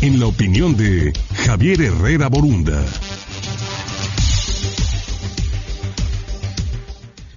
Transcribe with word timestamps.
en 0.00 0.20
la 0.20 0.26
opinión 0.26 0.76
de 0.76 1.12
Javier 1.44 1.80
Herrera 1.80 2.28
Borunda. 2.28 2.84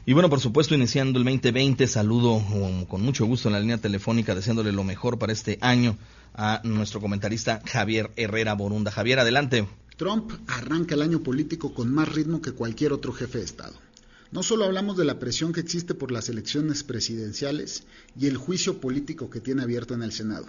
Y 0.06 0.14
bueno, 0.14 0.30
por 0.30 0.40
supuesto, 0.40 0.76
iniciando 0.76 1.20
el 1.20 1.26
2020, 1.26 1.88
saludo 1.88 2.44
con 2.88 3.02
mucho 3.02 3.26
gusto 3.26 3.48
en 3.48 3.54
la 3.54 3.60
línea 3.60 3.78
telefónica, 3.78 4.34
deseándole 4.34 4.72
lo 4.72 4.84
mejor 4.84 5.20
para 5.20 5.34
este 5.34 5.58
año 5.62 5.98
a 6.34 6.62
nuestro 6.64 7.00
comentarista 7.00 7.62
Javier 7.66 8.12
Herrera 8.16 8.54
Borunda. 8.54 8.92
Javier, 8.92 9.20
adelante. 9.20 9.68
Trump 9.98 10.32
arranca 10.48 10.96
el 10.96 11.02
año 11.02 11.22
político 11.22 11.74
con 11.74 11.94
más 11.94 12.10
ritmo 12.10 12.42
que 12.42 12.54
cualquier 12.54 12.94
otro 12.94 13.14
jefe 13.14 13.38
de 13.38 13.46
Estado. 13.46 13.76
No 14.32 14.44
solo 14.44 14.66
hablamos 14.66 14.98
de 14.98 15.06
la 15.06 15.20
presión 15.20 15.54
que 15.54 15.60
existe 15.60 15.94
por 15.94 16.12
las 16.12 16.30
elecciones 16.30 16.84
presidenciales 16.84 17.84
y 18.20 18.28
el 18.28 18.38
juicio 18.38 18.80
político 18.80 19.30
que 19.30 19.40
tiene 19.40 19.64
abierto 19.64 19.94
en 19.94 20.04
el 20.04 20.12
Senado. 20.12 20.46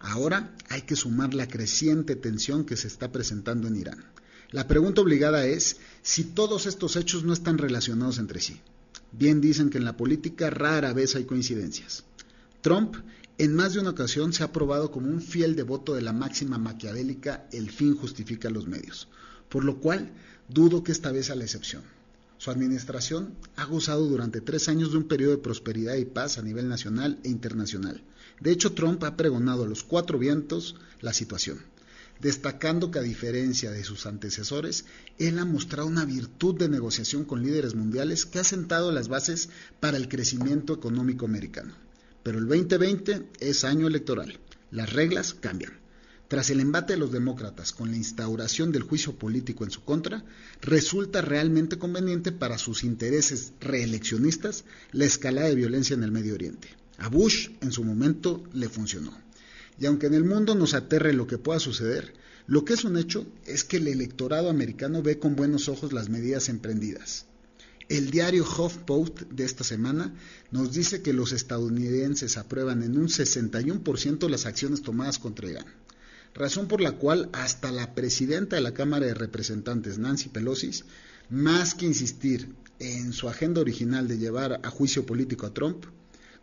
Ahora 0.00 0.54
hay 0.68 0.82
que 0.82 0.96
sumar 0.96 1.34
la 1.34 1.48
creciente 1.48 2.16
tensión 2.16 2.64
que 2.64 2.76
se 2.76 2.88
está 2.88 3.10
presentando 3.10 3.68
en 3.68 3.76
Irán. 3.76 4.04
La 4.50 4.66
pregunta 4.66 5.02
obligada 5.02 5.44
es 5.46 5.76
si 6.02 6.24
todos 6.24 6.66
estos 6.66 6.96
hechos 6.96 7.24
no 7.24 7.32
están 7.32 7.58
relacionados 7.58 8.18
entre 8.18 8.40
sí. 8.40 8.60
Bien 9.12 9.40
dicen 9.40 9.70
que 9.70 9.78
en 9.78 9.84
la 9.84 9.96
política 9.96 10.50
rara 10.50 10.92
vez 10.92 11.16
hay 11.16 11.24
coincidencias. 11.24 12.04
Trump 12.60 12.96
en 13.38 13.54
más 13.54 13.74
de 13.74 13.80
una 13.80 13.90
ocasión 13.90 14.32
se 14.32 14.42
ha 14.42 14.52
probado 14.52 14.90
como 14.90 15.08
un 15.08 15.20
fiel 15.20 15.54
devoto 15.54 15.94
de 15.94 16.02
la 16.02 16.12
máxima 16.12 16.58
maquiavélica 16.58 17.46
el 17.52 17.70
fin 17.70 17.96
justifica 17.96 18.50
los 18.50 18.66
medios, 18.66 19.08
por 19.48 19.64
lo 19.64 19.78
cual 19.78 20.12
dudo 20.48 20.82
que 20.82 20.92
esta 20.92 21.12
vez 21.12 21.26
sea 21.26 21.36
la 21.36 21.44
excepción. 21.44 21.82
Su 22.38 22.50
administración 22.50 23.34
ha 23.56 23.64
gozado 23.66 24.06
durante 24.06 24.40
tres 24.40 24.68
años 24.68 24.92
de 24.92 24.98
un 24.98 25.08
periodo 25.08 25.32
de 25.32 25.42
prosperidad 25.42 25.96
y 25.96 26.04
paz 26.04 26.38
a 26.38 26.42
nivel 26.42 26.68
nacional 26.68 27.18
e 27.24 27.28
internacional. 27.28 28.02
De 28.40 28.50
hecho, 28.52 28.72
Trump 28.72 29.02
ha 29.04 29.16
pregonado 29.16 29.64
a 29.64 29.68
los 29.68 29.84
cuatro 29.84 30.18
vientos 30.18 30.76
la 31.00 31.12
situación 31.12 31.58
destacando 32.20 32.90
que 32.90 32.98
a 32.98 33.02
diferencia 33.02 33.70
de 33.70 33.84
sus 33.84 34.06
antecesores, 34.06 34.84
él 35.18 35.38
ha 35.38 35.44
mostrado 35.44 35.88
una 35.88 36.04
virtud 36.04 36.56
de 36.56 36.68
negociación 36.68 37.24
con 37.24 37.42
líderes 37.42 37.74
mundiales 37.74 38.26
que 38.26 38.40
ha 38.40 38.44
sentado 38.44 38.92
las 38.92 39.08
bases 39.08 39.48
para 39.80 39.96
el 39.96 40.08
crecimiento 40.08 40.74
económico 40.74 41.26
americano. 41.26 41.74
Pero 42.22 42.38
el 42.38 42.48
2020 42.48 43.28
es 43.40 43.64
año 43.64 43.86
electoral. 43.86 44.38
Las 44.70 44.92
reglas 44.92 45.34
cambian. 45.34 45.72
Tras 46.28 46.50
el 46.50 46.60
embate 46.60 46.92
de 46.92 46.98
los 46.98 47.10
demócratas 47.10 47.72
con 47.72 47.90
la 47.90 47.96
instauración 47.96 48.70
del 48.70 48.82
juicio 48.82 49.18
político 49.18 49.64
en 49.64 49.70
su 49.70 49.82
contra, 49.82 50.24
resulta 50.60 51.22
realmente 51.22 51.78
conveniente 51.78 52.32
para 52.32 52.58
sus 52.58 52.84
intereses 52.84 53.54
reeleccionistas 53.60 54.64
la 54.92 55.06
escalada 55.06 55.48
de 55.48 55.54
violencia 55.54 55.94
en 55.94 56.02
el 56.02 56.12
Medio 56.12 56.34
Oriente. 56.34 56.68
A 56.98 57.08
Bush 57.08 57.48
en 57.62 57.72
su 57.72 57.82
momento 57.82 58.44
le 58.52 58.68
funcionó. 58.68 59.16
Y 59.80 59.86
aunque 59.86 60.08
en 60.08 60.14
el 60.14 60.24
mundo 60.24 60.54
nos 60.54 60.74
aterre 60.74 61.14
lo 61.14 61.26
que 61.26 61.38
pueda 61.38 61.60
suceder, 61.60 62.12
lo 62.46 62.64
que 62.64 62.74
es 62.74 62.84
un 62.84 62.98
hecho 62.98 63.26
es 63.46 63.64
que 63.64 63.78
el 63.78 63.88
electorado 63.88 64.50
americano 64.50 65.02
ve 65.02 65.18
con 65.18 65.34
buenos 65.34 65.70
ojos 65.70 65.94
las 65.94 66.10
medidas 66.10 66.50
emprendidas. 66.50 67.24
El 67.88 68.10
diario 68.10 68.44
HuffPost 68.44 69.22
de 69.30 69.44
esta 69.44 69.64
semana 69.64 70.14
nos 70.50 70.74
dice 70.74 71.00
que 71.00 71.14
los 71.14 71.32
estadounidenses 71.32 72.36
aprueban 72.36 72.82
en 72.82 72.98
un 72.98 73.08
61% 73.08 74.28
las 74.28 74.44
acciones 74.44 74.82
tomadas 74.82 75.18
contra 75.18 75.48
Irán, 75.48 75.66
razón 76.34 76.68
por 76.68 76.80
la 76.80 76.92
cual 76.92 77.28
hasta 77.32 77.72
la 77.72 77.94
presidenta 77.94 78.56
de 78.56 78.62
la 78.62 78.74
Cámara 78.74 79.06
de 79.06 79.14
Representantes, 79.14 79.98
Nancy 79.98 80.28
Pelosi, 80.28 80.70
más 81.30 81.74
que 81.74 81.86
insistir 81.86 82.54
en 82.78 83.12
su 83.12 83.28
agenda 83.28 83.60
original 83.60 84.08
de 84.08 84.18
llevar 84.18 84.60
a 84.62 84.70
juicio 84.70 85.04
político 85.04 85.46
a 85.46 85.54
Trump, 85.54 85.84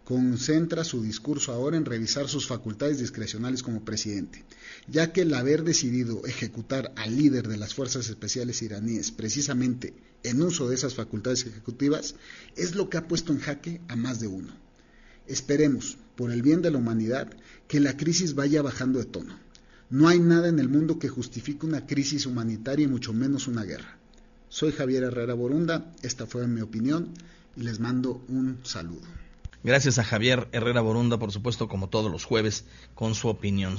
concentra 0.06 0.84
su 0.84 1.02
discurso 1.02 1.52
ahora 1.52 1.78
en 1.78 1.86
revisar 1.86 2.28
sus 2.30 2.46
facultades 2.46 3.00
discrecionales 3.00 3.64
como 3.64 3.84
presidente, 3.84 4.46
ya 4.88 5.12
que 5.12 5.22
el 5.22 5.34
haber 5.34 5.64
decidido 5.64 6.26
ejecutar 6.28 6.94
al 6.96 7.18
líder 7.18 7.48
de 7.48 7.58
las 7.58 7.74
fuerzas 7.74 8.08
especiales 8.08 8.62
iraníes 8.62 9.12
precisamente 9.12 9.96
en 10.24 10.42
uso 10.44 10.70
de 10.70 10.76
esas 10.76 10.94
facultades 10.94 11.46
ejecutivas 11.48 12.16
es 12.56 12.76
lo 12.76 12.88
que 12.90 12.98
ha 12.98 13.08
puesto 13.08 13.34
en 13.34 13.40
jaque 13.40 13.82
a 13.88 13.96
más 13.96 14.20
de 14.20 14.28
uno. 14.28 14.54
Esperemos, 15.26 15.98
por 16.16 16.32
el 16.32 16.44
bien 16.44 16.62
de 16.62 16.70
la 16.70 16.78
humanidad, 16.78 17.36
que 17.68 17.80
la 17.80 17.98
crisis 17.98 18.36
vaya 18.36 18.62
bajando 18.62 19.00
de 19.00 19.06
tono. 19.06 19.45
No 19.96 20.10
hay 20.10 20.20
nada 20.20 20.50
en 20.50 20.60
el 20.60 20.68
mundo 20.68 21.00
que 21.00 21.08
justifique 21.08 21.66
una 21.66 21.88
crisis 21.88 22.26
humanitaria 22.26 22.84
y 22.84 22.90
mucho 22.90 23.14
menos 23.14 23.48
una 23.48 23.64
guerra. 23.64 23.96
Soy 24.50 24.74
Javier 24.74 25.04
Herrera 25.04 25.36
Borunda, 25.36 25.94
esta 26.02 26.26
fue 26.26 26.46
mi 26.50 26.60
opinión 26.60 27.14
y 27.56 27.62
les 27.62 27.80
mando 27.80 28.22
un 28.28 28.60
saludo. 28.64 29.08
Gracias 29.64 29.98
a 29.98 30.04
Javier 30.04 30.50
Herrera 30.52 30.82
Borunda, 30.82 31.18
por 31.18 31.32
supuesto, 31.32 31.70
como 31.70 31.88
todos 31.88 32.12
los 32.12 32.26
jueves, 32.26 32.66
con 32.94 33.16
su 33.16 33.30
opinión. 33.30 33.74